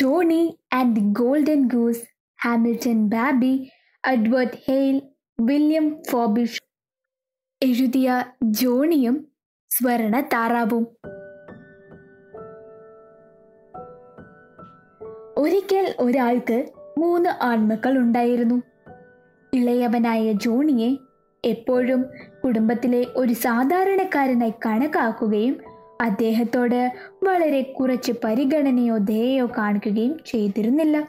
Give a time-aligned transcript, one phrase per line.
[0.00, 2.02] Johnny and the golden goose
[2.44, 3.70] Hamilton Mabie
[4.04, 4.96] Edward Hale
[5.40, 6.60] William Forbush
[7.62, 8.08] എഴുതിയ
[8.42, 9.16] ജോണിയും
[9.70, 10.84] സ്വർണ താറാവും
[15.38, 16.58] ഒരിക്കൽ ഒരാൾക്ക്
[16.98, 18.62] മൂന്ന് ആൺമക്കൾ ഉണ്ടായിരുന്നു.
[19.52, 20.90] ഇളയവനായ ജോണിയെ
[21.44, 22.00] എപ്പോഴും
[22.44, 25.56] കുടുംബത്തിലെ ഒരു സാധാരണക്കാരനായി കണക്കാക്കുകയും
[26.00, 26.92] അദ്ദേഹത്തോട്
[27.24, 31.08] വളരെ കുറച്ച് പരിഗണനയോ ദയയോ കാണിക്കുകയും ചെയ്തിരുന്നില്ല.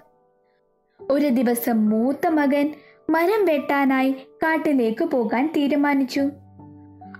[1.11, 2.73] ഒരു ദിവസം മൂത്ത മകൻ
[3.09, 6.30] മരം വെട്ടാനായി കാട്ടിലേക്ക് പോകാൻ തീരുമാനിച്ചു.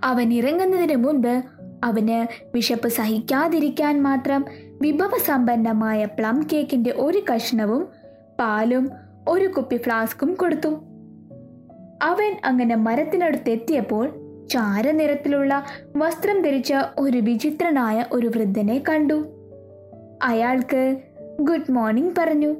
[0.04, 1.42] അവൻ ഇറങ്ങുന്നതിന് മുൻപ്
[1.84, 4.44] അവന് വിശപ്പ് സഹിക്കാതിരിക്കാൻ മാത്രം
[4.82, 7.88] വിഭവസമ്പന്നമായ പ്ലം കേക്കിന്റെ ഒരു കഷ്ണവും
[8.40, 8.90] പാലും
[9.28, 10.68] ഒരു കുപ്പി ഫ്ലാസ്കും കൊടുത്തു.
[12.02, 15.64] അവൻ അങ്ങനെ മരത്തിനടുത്തെത്തിയപ്പോൾ ചാരനിറത്തിലുള്ള
[15.96, 19.26] വസ്ത്രം ധരിച്ച ഒരു വിചിത്രനായ ഒരു വൃദ്ധനെ കണ്ടു.
[20.22, 20.96] അയാൾക്ക്
[21.40, 22.56] ഗുഡ് മോർണിംഗ് പറഞ്ഞു.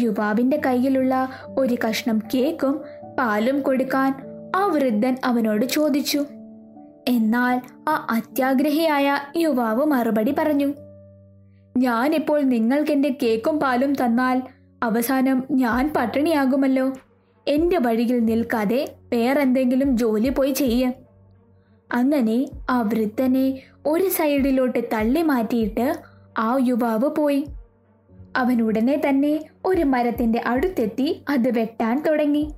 [0.00, 1.28] യുവാവിന്റെ കയ്യിലുള്ള
[1.58, 2.80] ഒരു കഷ്ണം കേക്കും
[3.18, 4.14] പാലും കൊടുക്കാൻ
[4.56, 6.24] ആ വൃദ്ധൻ അവനോട് ചോദിച്ചു.
[7.08, 10.72] എന്നാൽ ആ അത്യാഗ്രഹിയായ യുവാവ് മറുപടി പറഞ്ഞു.
[11.76, 14.42] ഞാനിപ്പോൾ നിങ്ങൾക്ക് എന്റെ കേക്കും പാലും തന്നാൽ
[14.82, 16.92] അവസാനം ഞാൻ പട്ടിണിയാകുമല്ലോ.
[17.48, 20.92] എന്റെ വഴിയിൽ നിൽക്കാതെ വേറെന്തെങ്കിലും ജോലി പോയി ചെയ്യ.
[21.92, 25.94] അങ്ങനെ ആ വൃദ്ധനെ ഒരു സൈഡിലോട്ട് തള്ളി മാറ്റിയിട്ട്
[26.38, 27.46] ആ യുവാവ് പോയി.
[28.36, 32.52] അവൻ ഉടനെ തന്നെ ഒരു മരത്തിന്റെ അടുത്തെത്തി അത് വെട്ടാൻ തുടങ്ങി.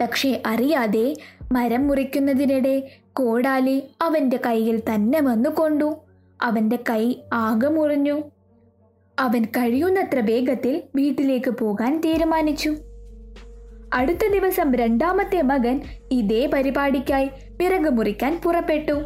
[0.00, 1.16] പക്ഷേ അറിയാതെ
[1.52, 5.96] മരം മുറിക്കുന്നതിനിടെ കോടാലി അവന്റെ കയ്യിൽ തന്നെ വന്നു കൊണ്ടു.
[6.42, 8.22] അവന്റെ കൈ ആകെ മുറിഞ്ഞു.
[9.18, 12.76] അവൻ കഴിയുന്നത്ര വേഗത്തിൽ വീട്ടിലേക്ക് പോകാൻ തീരുമാനിച്ചു.
[13.94, 15.82] അടുത്ത ദിവസം രണ്ടാമത്തെ മകൻ
[16.12, 19.04] ഇതേ പരിപാടിക്കായി വിറക് മുറിക്കാൻ പുറപ്പെട്ടു.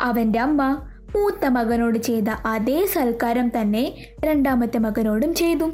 [0.00, 0.86] അവന്റെ അമ്മ
[1.16, 5.70] മൂത്ത മകനോട് ചെയ്ത അതേ സൽക്കാരം തന്നെ രണ്ടാമത്തെ മകനോടും ചെയ്തു.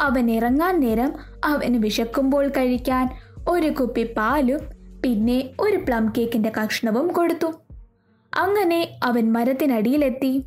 [0.00, 1.12] അവൻ ഇറങ്ങാൻ നേരം
[1.44, 3.08] അവന് വിശക്കുമ്പോൾ കഴിക്കാൻ
[3.48, 4.60] ഒരു കുപ്പി പാലും
[5.04, 7.52] പിന്നെ ഒരു പ്ലം കേക്കിന്റെ കഷ്ണവും കൊടുത്തു.
[8.38, 10.44] അങ്ങനെ അവൻ മരത്തിനടിയിലെത്തി.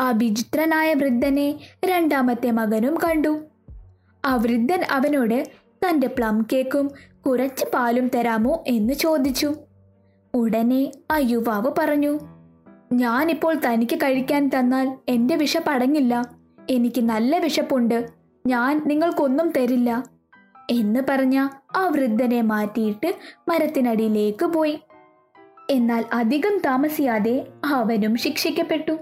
[0.00, 3.38] ആ വിചിത്രനായ വൃദ്ധനെ രണ്ടാമത്തെ മകനും കണ്ടു.
[4.24, 6.90] ആ വൃദ്ധൻ അവനോട് തന്റെ പ്ലം കേക്കും
[7.26, 9.54] കുറച്ച് പാലും തരാമോ എന്ന് ചോദിച്ചു.
[10.34, 12.18] ഉടനെ ആ യുവാവ് പറഞ്ഞു
[12.92, 16.24] ഞാനിപ്പോൾ തനിക്ക് കഴിക്കാൻ തന്നാൽ എന്റെ വിശപ്പടങ്ങില്ല
[16.70, 18.08] എനിക്ക് നല്ല വിശപ്പുണ്ട്.
[18.46, 20.04] ഞാൻ നിങ്ങൾക്കൊന്നും തരില്ല.
[20.70, 23.14] എന്ന് പറഞ്ഞ ആ വൃദ്ധനെ മാറ്റിയിട്ട്
[23.48, 24.80] മരത്തിനടിയിലേക്ക് പോയി.
[25.70, 28.98] എന്നാൽ അധികം താമസിയാതെ അവനും ശിക്ഷിക്കപ്പെട്ടു.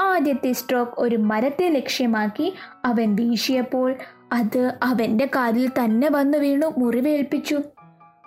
[0.00, 2.54] ആദ്യത്തെ സ്ട്രോക്ക് ഒരു മരത്തെ ലക്ഷ്യമാക്കി
[2.84, 3.94] അവൻ വീശിയപ്പോൾ
[4.32, 7.60] അത് അവന്റെ കാലിൽ തന്നെ വന്നു വീണു മുറിവേൽപ്പിച്ചു.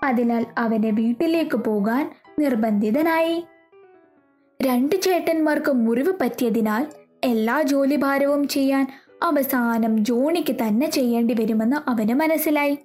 [0.04, 3.46] അതിനാൽ അവനെ വീട്ടിലേക്ക് പോകാൻ നിർബന്ധിതനായി.
[4.62, 6.88] രണ്ട് ചേട്ടന്മാർക്ക് മുറിവ് പറ്റിയതിനാൽ
[7.24, 8.88] എല്ലാ ജോലിഭാരവും ചെയ്യാൻ
[9.24, 12.80] അവസാനം ജോണിക്ക് തന്നെ ചെയ്യേണ്ടി വരുമെന്ന് അവന് മനസ്സിലായി.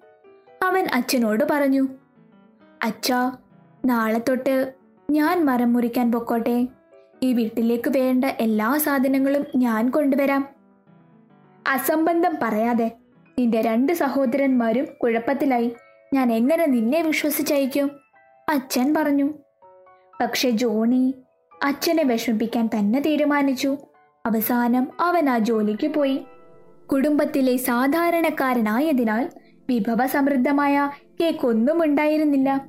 [0.62, 1.88] അവൻ അച്ഛനോട് പറഞ്ഞു
[2.84, 3.32] അച്ഛാ
[3.84, 4.74] നാളെ തൊട്ട്
[5.10, 6.66] ഞാൻ മരം മുറിക്കാൻ പൊക്കോട്ടെ.
[7.22, 10.48] ഈ വീട്ടിലേക്ക് വേണ്ട എല്ലാ സാധനങ്ങളും ഞാൻ കൊണ്ടുവരാം.
[11.66, 12.90] അസംബന്ധം പറയാതെ
[13.38, 15.72] നിന്റെ രണ്ട് സഹോദരന്മാരും കുഴപ്പത്തിലായി.
[16.14, 17.90] ഞാൻ എങ്ങനെ നിന്നെ വിശ്വസിച്ചയക്കും?
[18.48, 19.32] അച്ഛൻ പറഞ്ഞു.
[20.20, 21.14] പക്ഷെ ജോണി
[21.64, 23.76] അച്ഛനെ വിഷമിപ്പിക്കാൻ തന്നെ തീരുമാനിച്ചു.
[24.26, 26.26] അവസാനം അവൻ ആ ജോലിക്ക് പോയി.
[26.92, 29.30] കുടുംബത്തിലെ സാധാരണക്കാരനായതിനാൽ
[29.68, 30.90] വിഭവ സമൃദ്ധമായ
[31.20, 32.66] കേക്ക് ഒന്നും ഉണ്ടായിരുന്നില്ല.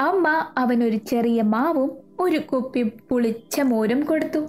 [0.00, 4.46] അമ്മ അവനൊരു ചെറിയ മാവും ഒരു കുപ്പി പുളിച്ച മോരും കൊടുത്തു.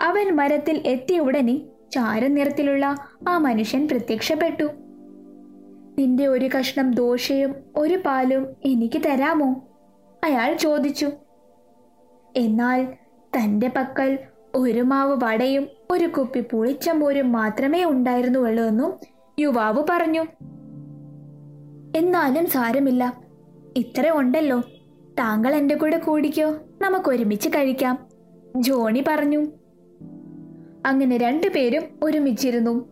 [0.00, 1.60] അവൻ മരത്തിൽ എത്തിയ ഉടനെ
[1.92, 2.96] ചാരനിറത്തിലുള്ള
[3.28, 4.64] ആ മനുഷ്യൻ പ്രത്യക്ഷപ്പെട്ടു.
[5.98, 9.64] നിന്റെ ഒരു കഷ്ണം ദോശയും ഒരു പാലും എനിക്ക് തരാമോ?
[10.24, 11.10] അയാൾ ചോദിച്ചു.
[12.36, 12.84] എന്നാൽ
[13.36, 14.18] തന്റെ പക്കൽ
[14.54, 16.90] ഒരു മാവ് വടയും ഒരു കുപ്പി പുളിച്ച
[17.22, 18.92] മാത്രമേ ഉണ്ടായിരുന്നുള്ളൂ എന്നും
[19.40, 20.26] യുവാവ് പറഞ്ഞു.
[21.96, 23.20] എന്നാലും സാരമില്ല.
[23.76, 24.60] ഇത്ര ഉണ്ടല്ലോ.
[25.18, 26.54] താങ്കൾ എന്റെ കൂടെ കൂടിക്കോ.
[26.82, 28.06] നമുക്ക് ഒരുമിച്ച് കഴിക്കാം
[28.56, 29.46] ജോണി പറഞ്ഞു.
[30.86, 32.88] അങ്ങനെ രണ്ടുപേരും ഒരുമിച്ചിരുന്നു.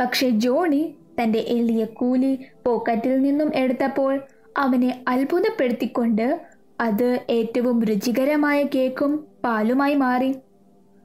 [0.00, 4.20] പക്ഷെ ജോണി തന്റെ എളിയ കൂലി പോക്കറ്റിൽ നിന്നും എടുത്തപ്പോൾ
[4.56, 6.40] അവനെ അത്ഭുതപ്പെടുത്തിക്കൊണ്ട്
[6.80, 10.34] അത് ഏറ്റവും രുചികരമായ കേക്കും പാലുമായി മാറി.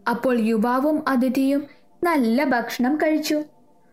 [0.10, 1.64] അപ്പോൾ യുവാവും അതിഥിയും
[2.04, 3.44] നല്ല ഭക്ഷണം കഴിച്ചു.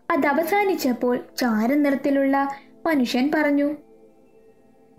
[0.09, 2.49] അത് അവസാനിച്ചപ്പോൾ ചാരനിറത്തിലുള്ള
[2.85, 3.75] മനുഷ്യൻ പറഞ്ഞു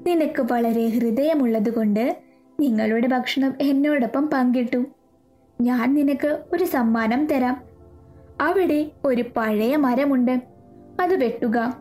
[0.06, 2.16] നിനക്ക് വളരെ ഹൃദയമുള്ളതുകൊണ്ട്
[2.60, 4.84] നിങ്ങളുടെ ഭക്ഷണം എന്നോടൊപ്പം പങ്കിട്ടു.
[5.60, 7.62] ഞാൻ നിനക്ക് ഒരു സമ്മാനം തരാം.
[8.40, 10.42] അവിടെ ഒരു പഴയ മരമുണ്ട്.
[11.00, 11.76] അത് വെട്ടുക.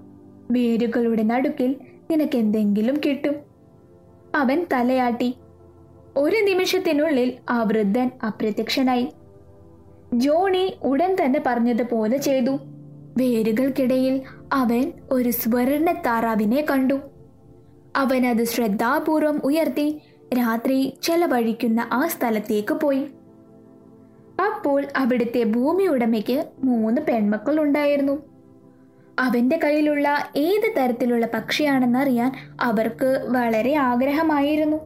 [0.52, 1.76] വേരുകളുടെ നടുക്കിൽ
[2.12, 3.36] നിനക്ക് എന്തെങ്കിലും കിട്ടും.
[4.36, 5.36] അവൻ തലയാട്ടി.
[6.18, 9.08] ഒരു നിമിഷത്തിനുള്ളിൽ ആ വൃദ്ധൻ അപ്രത്യക്ഷനായി.
[10.14, 12.58] ജോണി ഉടൻ തന്നെ പറഞ്ഞതുപോലെ ചെയ്തു.
[13.18, 14.22] വേരുകൾക്കിടയിൽ
[14.54, 17.00] അവൻ ഒരു സ്വർണ താറാവിനെ കണ്ടു.
[17.96, 20.02] അവൻ അത് ശ്രദ്ധാപൂർവം ഉയർത്തി
[20.38, 23.08] രാത്രി ചെലവഴിക്കുന്ന ആ സ്ഥലത്തേക്ക് പോയി.
[24.48, 28.22] അപ്പോൾ അവിടുത്തെ ഭൂമി ഉടമയ്ക്ക് മൂന്ന് പെൺമക്കൾ ഉണ്ടായിരുന്നു
[29.20, 32.32] അവന്റെ കയ്യിലുള്ള ഏത് തരത്തിലുള്ള പക്ഷിയാണെന്നറിയാൻ
[32.62, 34.78] അവർക്ക് വളരെ ആഗ്രഹമായിരുന്നു.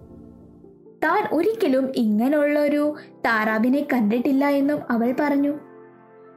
[1.03, 2.95] താൻ ഒരിക്കലും ഇങ്ങനെയുള്ള ഒരു
[3.25, 5.53] താറാവിനെ കണ്ടിട്ടില്ല എന്നും അവൾ പറഞ്ഞു.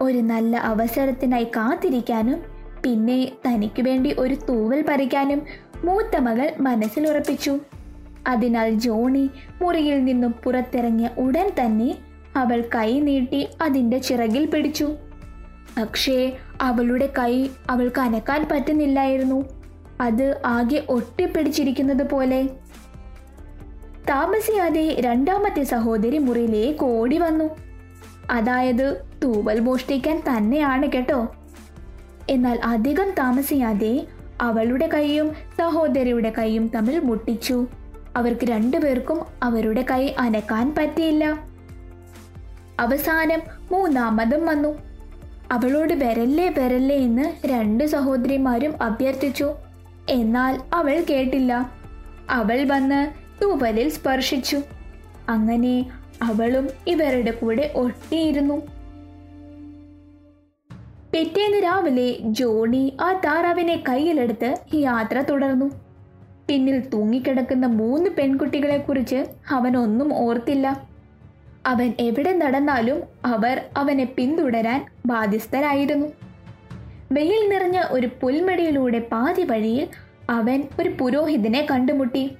[0.00, 2.42] ഒരു നല്ല അവസരത്തിനായി കാത്തിരിക്കാനും
[2.84, 5.42] പിന്നെ തനിക്ക് വേണ്ടി ഒരു തൂവൽ പറിക്കാനും
[5.84, 7.58] മൂത്ത മകൾ മനസ്സിലുറപ്പിച്ചു.
[8.26, 9.30] അതിനാൽ ജോണി
[9.62, 14.94] മുറിയിൽ നിന്നും പുറത്തിറങ്ങിയ ഉടൻ തന്നെ അവൾ കൈ നീട്ടി അതിന്റെ ചിറകിൽ പിടിച്ചു.
[15.82, 19.44] പക്ഷേ അവളുടെ കൈ അവൾക്ക് അനക്കാൻ പറ്റുന്നില്ലായിരുന്നു.
[20.00, 22.42] അത് ആകെ ഒട്ടിപ്പിടിച്ചിരിക്കുന്നത് പോലെ.
[24.08, 27.44] താമസിയാതെ രണ്ടാമത്തെ സഹോദരി മുറിയിലേക്ക് ഓടി വന്നു.
[28.30, 31.28] അതായത് തൂവൽ മോഷ്ടിക്കാൻ തന്നെയാണ് കേട്ടോ.
[32.30, 34.06] എന്നാൽ അധികം താമസിയാതെ
[34.40, 37.66] അവളുടെ കൈയും സഹോദരിയുടെ കൈയും തമ്മിൽ മുട്ടിച്ചു.
[38.16, 41.49] അവർക്ക് രണ്ടുപേർക്കും അവരുടെ കൈ അനക്കാൻ പറ്റിയില്ല.
[42.80, 43.40] അവസാനം
[43.72, 44.78] മൂന്നാമതും വന്നു.
[45.52, 49.52] അവളോട് വരല്ലേ വരല്ലേ എന്ന് രണ്ട് സഹോദരിമാരും അഭ്യർത്ഥിച്ചു.
[50.08, 51.72] എന്നാൽ അവൾ കേട്ടില്ല.
[52.30, 53.10] അവൾ വന്ന്
[53.42, 54.60] തൂവലിൽ സ്പർശിച്ചു.
[55.28, 55.90] അങ്ങനെ
[56.22, 58.62] അവളും ഇവരുടെ കൂടെ ഒട്ടിയിരുന്നു.
[61.12, 65.70] പിറ്റേന്ന് രാവിലെ ജോണി ആ താറാവിനെ കയ്യിലെടുത്ത് യാത്ര തുടർന്നു.
[66.48, 70.89] പിന്നിൽ തൂങ്ങിക്കിടക്കുന്ന മൂന്ന് പെൺകുട്ടികളെ കുറിച്ച് അവൻ ഒന്നും ഓർത്തില്ല.
[71.66, 76.06] അവൻ എവിടെ നടന്നാലും അവർ അവനെ പിന്തുടരാൻ ബാധ്യസ്ഥരായിരുന്നു.
[77.12, 79.88] വെയിൽ നിറഞ്ഞ ഒരു പുൽമടിയിലൂടെ പാതി വഴിയിൽ
[80.30, 82.36] അവൻ ഒരു പുരോഹിതനെ കണ്ടുമുട്ടി.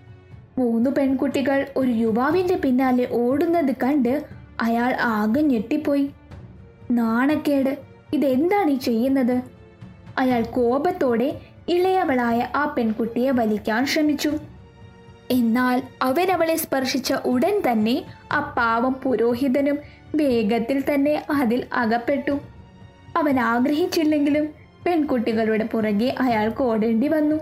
[0.58, 4.24] മൂന്ന് പെൺകുട്ടികൾ ഒരു യുവാവിന്റെ പിന്നാലെ ഓടുന്നത് കണ്ട്
[4.60, 6.10] അയാൾ ആകെ ഞെട്ടിപ്പോയി.
[6.90, 7.78] നാണക്കേട്
[8.12, 9.42] ഇതെന്താണ് ഈ ചെയ്യുന്നത്?
[10.18, 14.32] അയാൾ കോപത്തോടെ ഇളയവളായ ആ പെൺകുട്ടിയെ വലിക്കാൻ ശ്രമിച്ചു.
[15.30, 19.78] എന്നാൽ അവരവളെ സ്പർശിച്ച ഉടൻ തന്നെ ആ പാവം പുരോഹിതനും
[20.14, 22.40] വേഗത്തിൽ തന്നെ അതിൽ അകപ്പെട്ടു.
[23.16, 24.48] അവൻ ആഗ്രഹിച്ചില്ലെങ്കിലും
[24.86, 27.36] പെൺകുട്ടികളുടെ പുറകെ അയാൾക്ക് ഓടേണ്ടി വന്നു.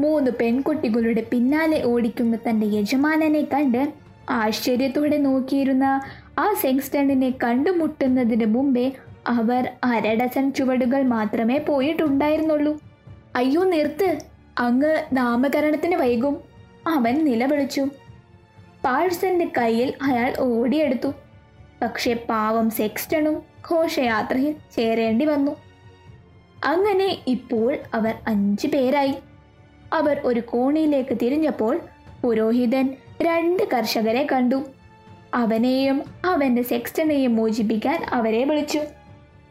[0.00, 3.92] മൂന്ന് പെൺകുട്ടികളുടെ പിന്നാലെ ഓടിക്കുന്ന തന്റെ യജമാനനെ കണ്ട്
[4.30, 6.00] ആശ്ചര്യത്തോടെ നോക്കിയിരുന്ന
[6.38, 8.92] ആ സെങ്സ്റ്റണിനെ കണ്ടുമുട്ടുന്നതിന് മുമ്പേ
[9.26, 12.80] അവർ അരഡസൻ ചുവടുകൾ മാത്രമേ പോയിട്ടുണ്ടായിരുന്നുള്ളൂ.
[13.36, 14.18] അയ്യോ നിർത്ത്.
[14.58, 16.51] അങ്ങ് നാമകരണത്തിന് വൈകും.
[16.86, 17.86] അവൻ നിലവിളിച്ചു.
[18.84, 21.12] പാഴ്സന്റെ കയ്യിൽ അയാൾ ഓടിയെടുത്തു.
[21.82, 25.56] പക്ഷേ പാവം സെക്സ്റ്റണും ഘോഷയാത്രയിൽ ചേരേണ്ടി വന്നു.
[26.64, 29.14] അങ്ങനെ ഇപ്പോൾ അവർ അഞ്ചു പേരായി.
[29.92, 31.80] അവർ ഒരു കോണിയിലേക്ക് തിരിഞ്ഞപ്പോൾ
[32.22, 34.64] പുരോഹിതൻ രണ്ട് കർഷകരെ കണ്ടു.
[35.34, 38.80] അവനെയും അവന്റെ സെക്സ്റ്റനെയും മോചിപ്പിക്കാൻ അവരെ വിളിച്ചു.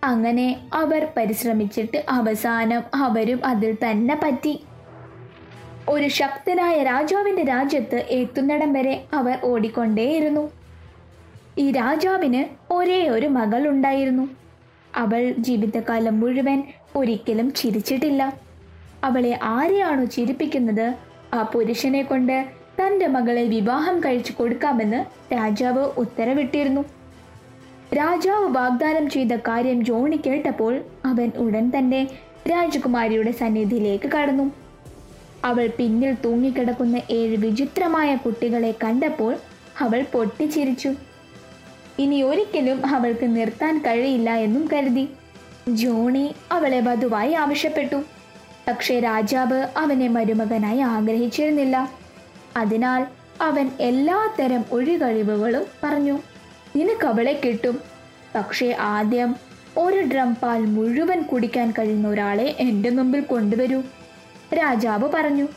[0.04, 4.64] അങ്ങനെ അവർ പരിശ്രമിച്ചിട്ട് അവസാനം അവരും അതിൽ തന്നെ പറ്റി.
[5.90, 10.52] ഒരു ശക്തനായ രാജാവിന്റെ രാജ്യത്ത് എത്തുന്നിടം വരെ അവർ ഓടിക്കൊണ്ടേയിരുന്നു.
[11.58, 14.30] ഈ രാജാവിന് ഒരേ ഒരു മകൾ ഉണ്ടായിരുന്നു.
[14.96, 16.64] അവൾ ജീവിതകാലം മുഴുവൻ
[16.96, 18.34] ഒരിക്കലും ചിരിച്ചിട്ടില്ല.
[19.04, 20.94] അവളെ ആരെയാണോ ചിരിപ്പിക്കുന്നത്?
[21.34, 22.46] ആ പുരുഷനെ കൊണ്ട്
[22.82, 26.82] തന്റെ മകളെ വിവാഹം കഴിച്ചു കൊടുക്കാമെന്ന് രാജാവ് ഉത്തരവിട്ടിരുന്നു.
[27.94, 32.08] രാജാവ് വാഗ്ദാനം ചെയ്ത കാര്യം ജോണി കേട്ടപ്പോൾ അവൻ ഉടൻ തന്നെ
[32.52, 34.61] രാജകുമാരിയുടെ സന്നിധിയിലേക്ക് കടന്നു.
[35.46, 39.38] അവൾ പിന്നിൽ തൂങ്ങിക്കിടക്കുന്ന ഏഴ് വിചിത്രമായ കുട്ടികളെ കണ്ടപ്പോൾ
[39.80, 40.94] അവൾ പൊട്ടിച്ചിരിച്ചു.
[42.00, 45.10] ഇനി ഒരിക്കലും അവൾക്ക് നിർത്താൻ കഴിയില്ല എന്നും കരുതി.
[45.68, 48.04] ജോണി അവളെ വധുവായി ആവശ്യപ്പെട്ടു.
[48.68, 51.92] പക്ഷേ രാജാവ് അവനെ മരുമകനായി ആഗ്രഹിച്ചിരുന്നില്ല.
[52.58, 53.08] അതിനാൽ
[53.42, 56.20] അവൻ എല്ലാത്തരം ഒഴികഴിവുകളും പറഞ്ഞു
[56.76, 57.80] നിനക്ക് അവളെ കിട്ടും.
[58.36, 59.36] പക്ഷേ ആദ്യം
[59.78, 63.82] ഒരു ഡ്രം പാൽ മുഴുവൻ കുടിക്കാൻ കഴിയുന്ന ഒരാളെ എന്റെ മുമ്പിൽ കൊണ്ടുവരൂ.
[64.54, 65.48] രാജാവ് പറഞ്ഞു.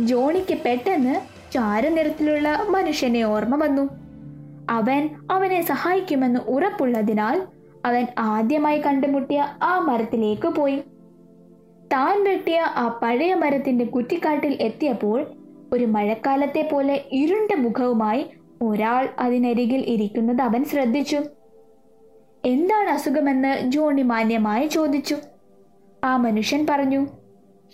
[0.00, 1.14] ജോണിക്ക് പെട്ടെന്ന്
[1.52, 3.88] ചാരനിറത്തിലുള്ള മനുഷ്യനെ ഓർമ്മ വന്നു.
[4.70, 7.46] അവൻ അവനെ സഹായിക്കുമെന്ന് ഉറപ്പുള്ളതിനാൽ
[7.84, 10.78] അവൻ ആദ്യമായി കണ്ടുമുട്ടിയ ആ മരത്തിലേക്ക് പോയി.
[11.92, 15.26] താൻ വെട്ടിയ ആ പഴയ മരത്തിന്റെ കുറ്റിക്കാട്ടിൽ എത്തിയപ്പോൾ
[15.72, 18.26] ഒരു മഴക്കാലത്തെ പോലെ ഇരുണ്ട മുഖവുമായി
[18.62, 21.20] ഒരാൾ അതിനരികിൽ ഇരിക്കുന്നത് അവൻ ശ്രദ്ധിച്ചു.
[22.44, 25.16] എന്താണ് അസുഖമെന്ന് ജോണി മാന്യമായി ചോദിച്ചു.
[26.04, 27.06] ആ മനുഷ്യൻ പറഞ്ഞു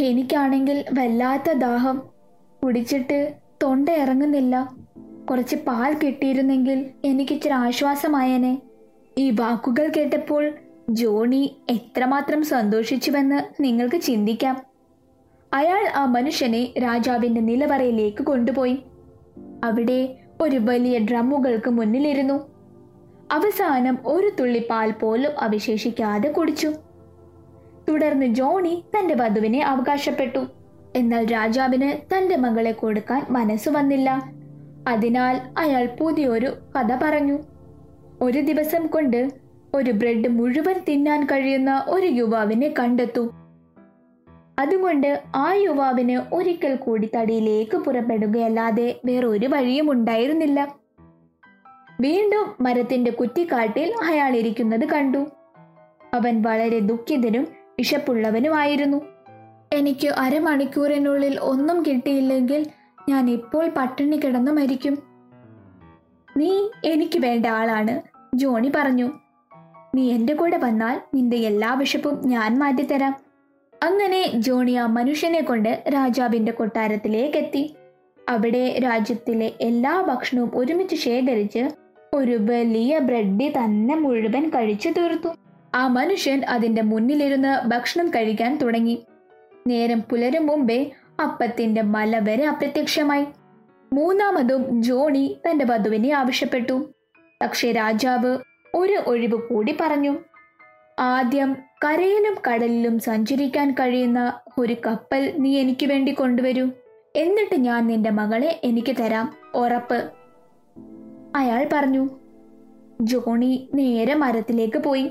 [0.01, 2.03] എനിക്കാണെങ്കിൽ വല്ലാത്ത ദാഹം.
[2.65, 4.77] കുടിച്ചിട്ട് തൊണ്ട ഇറങ്ങുന്നില്ല.
[5.31, 8.63] കുറച്ച് പാൽ കിട്ടിയിരുന്നെങ്കിൽ എനിക്കിച്ചിരി ആശ്വാസമായേനെ.
[9.19, 10.53] ഈ വാക്കുകൾ കേട്ടപ്പോൾ
[10.91, 14.63] ജോണി എത്രമാത്രം സന്തോഷിച്ചുവെന്ന് നിങ്ങൾക്ക് ചിന്തിക്കാം.
[15.55, 18.79] അയാൾ ആ മനുഷ്യനെ രാജാവിന്റെ നിലവറയിലേക്ക് കൊണ്ടുപോയി.
[19.65, 22.51] അവിടെ ഒരു വലിയ ഡ്രമ്മുകൾക്ക് മുന്നിലിരുന്നു.
[23.33, 26.73] അവസാനം ഒരു തുള്ളി പാൽ പോലും അവശേഷിക്കാതെ കുടിച്ചു.
[27.89, 30.47] തുടർന്ന് ജോണി തന്റെ വധുവിനെ അവകാശപ്പെട്ടു.
[30.97, 34.33] എന്നാൽ രാജാവിന് തന്റെ മകളെ കൊടുക്കാൻ മനസ്സു വന്നില്ല.
[34.89, 37.39] അതിനാൽ അയാൾ പുതിയൊരു കഥ പറഞ്ഞു.
[38.23, 39.31] ഒരു ദിവസം കൊണ്ട്
[39.75, 43.31] ഒരു ബ്രെഡ് മുഴുവൻ തിന്നാൻ കഴിയുന്ന ഒരു യുവാവിനെ കണ്ടെത്തു.
[44.59, 50.75] അതുകൊണ്ട് ആ യുവാവിന് ഒരിക്കൽ കൂടി തടിയിലേക്ക് പുറപ്പെടുകയല്ലാതെ വേറൊരു വഴിയും ഉണ്ടായിരുന്നില്ല.
[52.01, 55.27] വീണ്ടും മരത്തിന്റെ കുറ്റിക്കാട്ടിൽ അയാൾ ഇരിക്കുന്നത് കണ്ടു.
[56.15, 59.01] അവൻ വളരെ ദുഃഖിതനും വിശപ്പുള്ളവനുമായിരുന്നു.
[59.73, 62.67] എനിക്ക് അരമണിക്കൂറിനുള്ളിൽ ഒന്നും കിട്ടിയില്ലെങ്കിൽ
[63.09, 64.99] ഞാൻ ഇപ്പോൾ പട്ടിണി കിടന്നു മരിക്കും.
[66.37, 68.01] നീ എനിക്ക് വേണ്ട ആളാണ്
[68.35, 69.13] ജോണി പറഞ്ഞു.
[69.95, 73.17] നീ എന്റെ കൂടെ വന്നാൽ നിന്റെ എല്ലാ വിശപ്പും ഞാൻ മാറ്റിത്തരാം.
[73.83, 77.77] അങ്ങനെ ജോണി ആ മനുഷ്യനെ കൊണ്ട് രാജാവിന്റെ കൊട്ടാരത്തിലേക്കെത്തി
[78.29, 81.71] അവിടെ രാജ്യത്തിലെ എല്ലാ ഭക്ഷണവും ഒരുമിച്ച് ശേഖരിച്ച്
[82.15, 85.29] ഒരു വലിയ ബ്രെഡ് തന്നെ മുഴുവൻ കഴിച്ചു തീർത്തു.
[85.75, 89.07] ആ മനുഷ്യൻ അതിന്റെ മുന്നിലിരുന്ന് ഭക്ഷണം കഴിക്കാൻ തുടങ്ങി.
[89.67, 90.91] നേരം പുലരും മുമ്പേ
[91.23, 93.27] അപ്പത്തിന്റെ മല വരെ അപ്രത്യക്ഷമായി.
[93.93, 96.95] മൂന്നാമതും ജോണി തന്റെ വധുവിനെ ആവശ്യപ്പെട്ടു.
[97.43, 98.39] പക്ഷേ രാജാവ്
[98.75, 100.17] ഒരു ഒഴിവ് കൂടി പറഞ്ഞു.
[100.99, 106.71] ആദ്യം കരയിലും കടലിലും സഞ്ചരിക്കാൻ കഴിയുന്ന ഒരു കപ്പൽ നീ എനിക്ക് വേണ്ടി കൊണ്ടുവരൂ.
[107.17, 109.35] എന്നിട്ട് ഞാൻ നിന്റെ മകളെ എനിക്ക് തരാം.
[109.55, 110.11] ഉറപ്പ്
[111.37, 112.09] അയാൾ പറഞ്ഞു.
[113.01, 115.11] ജോണി നേരെ മരത്തിലേക്ക് പോയി.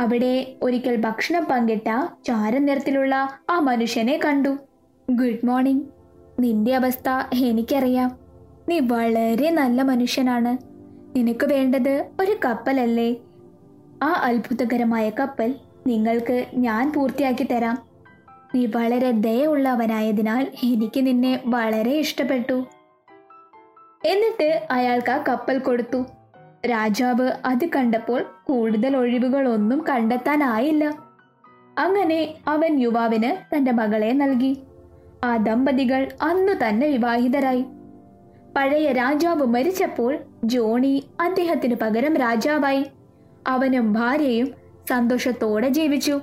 [0.00, 4.48] അവിടെ ഒരിക്കൽ ഭക്ഷണം പങ്കിട്ട ചാരനിറത്തിലുള്ള ആ മനുഷ്യനെ കണ്ടു.
[5.10, 5.84] Good morning.
[6.38, 8.18] നിന്റെ അവസ്ഥ എനിക്കറിയാം.
[8.68, 10.58] നീ വളരെ നല്ല മനുഷ്യനാണ്.
[11.16, 13.16] നിനക്ക് വേണ്ടത് ഒരു കപ്പലല്ലേ?
[14.02, 15.54] ആ അത്ഭുതകരമായ കപ്പൽ
[15.86, 17.78] നിങ്ങൾക്ക് ഞാൻ പൂർത്തിയാക്കി തരാം.
[18.54, 22.66] നീ വളരെ ദയുള്ളവനായതിനാൽ എനിക്ക് നിന്നെ വളരെ ഇഷ്ടപ്പെട്ടു.
[24.04, 26.04] എന്നിട്ട് അയാൾക്ക് ആ കപ്പൽ കൊടുത്തു.
[26.66, 30.84] രാജാവ് അത് കണ്ടപ്പോൾ കൂടുതൽ ഒഴിവുകളൊന്നും കണ്ടെത്താനായില്ല.
[31.78, 34.58] അങ്ങനെ അവൻ യുവാവിന് തന്റെ മകളെ നൽകി.
[35.24, 37.64] ആ ദമ്പതികൾ അന്നു തന്നെ വിവാഹിതരായി.
[38.56, 42.86] പഴയ രാജാവ് മരിച്ചപ്പോൾ ജോണി അദ്ദേഹത്തിന് പകരം രാജാവായി.
[43.46, 44.54] അവനും ഭാര്യയും
[44.88, 46.20] സന്തോഷത്തോടെ ജീവിച്ചു.